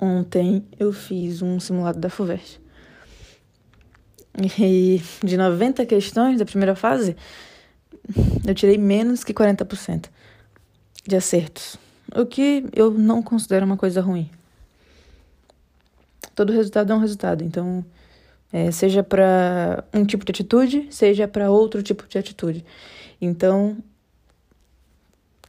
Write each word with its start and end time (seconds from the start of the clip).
Ontem 0.00 0.64
eu 0.78 0.92
fiz 0.92 1.42
um 1.42 1.60
simulado 1.60 1.98
da 1.98 2.08
FUVEST. 2.08 2.60
E 4.58 5.02
de 5.22 5.36
90 5.36 5.84
questões 5.84 6.38
da 6.38 6.44
primeira 6.44 6.74
fase, 6.74 7.16
eu 8.46 8.54
tirei 8.54 8.78
menos 8.78 9.22
que 9.22 9.34
40% 9.34 10.08
de 11.06 11.16
acertos. 11.16 11.76
O 12.16 12.24
que 12.24 12.64
eu 12.72 12.90
não 12.90 13.22
considero 13.22 13.66
uma 13.66 13.76
coisa 13.76 14.00
ruim. 14.00 14.30
Todo 16.34 16.52
resultado 16.52 16.92
é 16.92 16.96
um 16.96 17.00
resultado, 17.00 17.44
então, 17.44 17.84
é, 18.52 18.70
seja 18.70 19.02
para 19.02 19.84
um 19.92 20.04
tipo 20.04 20.24
de 20.24 20.30
atitude, 20.30 20.88
seja 20.90 21.28
para 21.28 21.50
outro 21.50 21.82
tipo 21.82 22.08
de 22.08 22.16
atitude. 22.16 22.64
Então, 23.20 23.76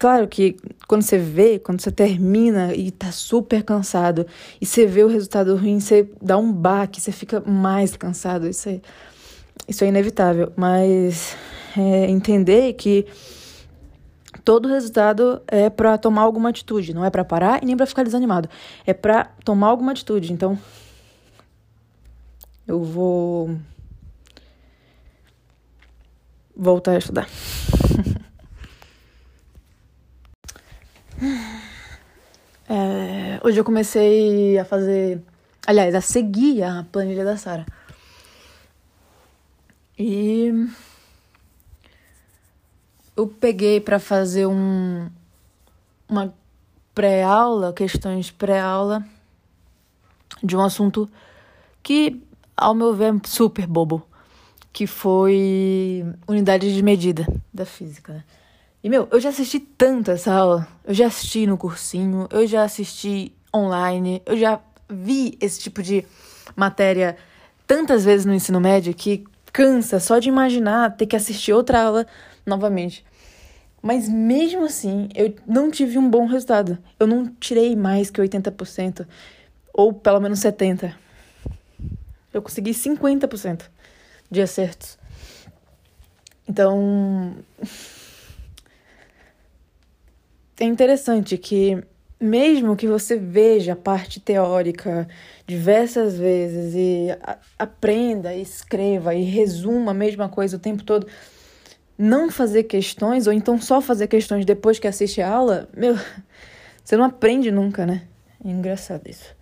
Claro 0.02 0.28
que 0.28 0.58
quando 0.92 1.04
você 1.04 1.18
vê, 1.18 1.58
quando 1.58 1.80
você 1.80 1.90
termina 1.90 2.76
e 2.76 2.92
tá 2.92 3.14
super 3.14 3.64
cansado, 3.64 4.28
e 4.60 4.66
você 4.66 4.86
vê 4.86 5.06
o 5.06 5.08
resultado 5.08 5.56
ruim, 5.56 5.80
você 5.80 6.06
dá 6.22 6.38
um 6.38 6.52
baque, 6.52 7.00
você 7.00 7.14
fica 7.14 7.40
mais 7.40 7.96
cansado. 7.96 8.46
Isso 8.46 8.68
é, 8.68 8.82
isso 9.70 9.86
é 9.86 9.88
inevitável. 9.88 10.52
Mas 10.54 11.38
é, 11.78 12.10
entender 12.10 12.74
que 12.74 13.06
todo 14.44 14.68
resultado 14.68 15.42
é 15.48 15.70
para 15.70 15.98
tomar 15.98 16.24
alguma 16.24 16.50
atitude, 16.50 16.94
não 16.94 17.06
é 17.06 17.10
para 17.10 17.24
parar 17.24 17.64
e 17.64 17.66
nem 17.66 17.78
para 17.78 17.86
ficar 17.86 18.04
desanimado. 18.04 18.50
É 18.86 18.94
para 18.94 19.32
tomar 19.46 19.68
alguma 19.68 19.94
atitude. 19.94 20.34
Então, 20.34 20.60
eu 22.68 22.84
vou 22.84 23.58
voltar 26.54 26.92
a 26.92 26.98
estudar. 26.98 27.30
É, 32.68 33.31
hoje 33.44 33.60
eu 33.60 33.64
comecei 33.64 34.58
a 34.58 34.66
fazer. 34.66 35.22
Aliás, 35.66 35.94
a 35.96 36.02
seguir 36.02 36.64
a 36.64 36.86
planilha 36.92 37.26
da 37.26 37.38
Sara. 37.38 37.66
E. 39.98 40.52
Eu 43.16 43.28
peguei 43.28 43.80
para 43.80 44.00
fazer 44.00 44.46
um. 44.46 45.10
Uma 46.08 46.34
pré-aula, 46.94 47.72
questões 47.72 48.30
pré-aula, 48.32 49.06
de 50.44 50.58
um 50.58 50.62
assunto 50.62 51.10
que, 51.82 52.22
ao 52.56 52.74
meu 52.74 52.94
ver, 52.94 53.14
é 53.16 53.28
super 53.28 53.66
bobo. 53.66 54.06
Que 54.74 54.88
foi 54.88 56.06
unidade 56.28 56.74
de 56.74 56.82
medida 56.82 57.28
da 57.54 57.66
física, 57.66 58.14
né? 58.14 58.24
E, 58.84 58.90
meu, 58.90 59.08
eu 59.12 59.20
já 59.20 59.30
assisti 59.30 59.60
tanto 59.60 60.10
essa 60.12 60.34
aula. 60.34 60.68
Eu 60.84 60.94
já 60.94 61.08
assisti 61.08 61.46
no 61.46 61.58
cursinho, 61.58 62.28
eu 62.32 62.48
já 62.48 62.64
assisti 62.64 63.34
online, 63.54 64.22
eu 64.26 64.36
já 64.38 64.60
vi 64.90 65.38
esse 65.40 65.60
tipo 65.60 65.84
de 65.84 66.06
matéria 66.56 67.16
tantas 67.68 68.04
vezes 68.04 68.26
no 68.26 68.34
ensino 68.34 68.60
médio 68.60 68.94
que 68.94 69.24
cansa 69.54 70.00
só 70.00 70.20
de 70.20 70.30
imaginar 70.30 70.96
ter 70.96 71.06
que 71.06 71.16
assistir 71.16 71.54
outra 71.54 71.84
aula 71.84 72.08
novamente. 72.46 73.06
Mas 73.82 74.08
mesmo 74.08 74.66
assim, 74.66 75.10
eu 75.16 75.34
não 75.48 75.72
tive 75.72 75.98
um 75.98 76.10
bom 76.10 76.26
resultado. 76.26 76.78
Eu 77.00 77.08
não 77.08 77.28
tirei 77.40 77.76
mais 77.76 78.10
que 78.10 78.22
80%, 78.22 79.08
ou 79.74 79.94
pelo 79.94 80.20
menos 80.20 80.40
70%. 80.40 80.94
Eu 82.34 82.42
consegui 82.42 82.72
50% 82.72 83.64
de 84.30 84.42
acertos. 84.42 84.98
Então, 86.48 87.36
é 90.62 90.66
interessante 90.66 91.40
que, 91.40 91.84
mesmo 92.20 92.76
que 92.76 92.88
você 92.88 93.18
veja 93.18 93.74
a 93.74 93.76
parte 93.76 94.20
teórica 94.20 95.08
diversas 95.48 96.20
vezes 96.20 96.76
e 96.76 97.08
aprenda, 97.58 98.36
escreva 98.36 99.16
e 99.16 99.24
resuma 99.24 99.90
a 99.90 99.96
mesma 99.96 100.30
coisa 100.30 100.58
o 100.58 100.60
tempo 100.60 100.84
todo, 100.84 101.08
não 101.98 102.30
fazer 102.30 102.66
questões, 102.66 103.26
ou 103.26 103.34
então 103.34 103.60
só 103.60 103.82
fazer 103.82 104.08
questões 104.08 104.46
depois 104.46 104.78
que 104.78 104.88
assiste 104.88 105.20
a 105.20 105.32
aula, 105.32 105.68
meu, 105.76 105.96
você 106.86 106.96
não 106.96 107.06
aprende 107.06 107.50
nunca, 107.50 107.84
né? 107.84 108.04
É 108.46 108.48
engraçado 108.48 109.08
isso. 109.08 109.36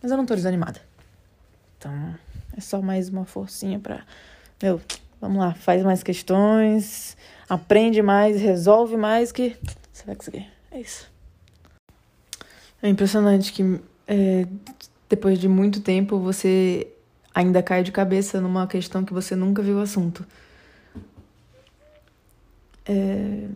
Mas 0.00 0.12
eu 0.12 0.16
não 0.16 0.26
tô 0.26 0.36
desanimada. 0.36 0.80
Então, 1.76 2.14
é 2.56 2.60
só 2.60 2.80
mais 2.80 3.08
uma 3.08 3.24
forcinha 3.24 3.80
pra. 3.80 4.04
Meu, 4.62 4.80
vamos 5.26 5.38
lá, 5.38 5.54
faz 5.54 5.82
mais 5.82 6.02
questões 6.02 7.16
aprende 7.48 8.02
mais, 8.02 8.40
resolve 8.40 8.96
mais 8.96 9.32
que 9.32 9.56
você 9.92 10.04
vai 10.04 10.16
conseguir. 10.16 10.46
É 10.70 10.80
isso. 10.80 11.10
É 12.82 12.88
impressionante 12.88 13.52
que 13.52 13.80
é, 14.06 14.46
depois 15.08 15.38
de 15.38 15.48
muito 15.48 15.80
tempo 15.80 16.18
você 16.18 16.88
ainda 17.34 17.62
cai 17.62 17.82
de 17.82 17.92
cabeça 17.92 18.40
numa 18.40 18.66
questão 18.66 19.04
que 19.04 19.12
você 19.12 19.34
nunca 19.34 19.62
viu 19.62 19.78
o 19.78 19.80
assunto. 19.80 20.24
É... 22.86 23.48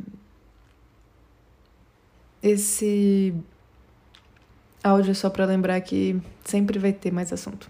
Esse 2.41 3.35
áudio 4.83 5.11
é 5.11 5.15
só 5.15 5.29
para 5.29 5.45
lembrar 5.45 5.81
que 5.81 6.21
sempre 6.45 6.79
vai 6.79 6.93
ter 6.93 7.13
mais 7.13 7.33
assunto. 7.33 7.69